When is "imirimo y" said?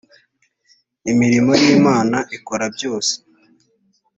1.11-1.65